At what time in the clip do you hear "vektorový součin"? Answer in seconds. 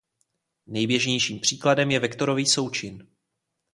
1.99-3.07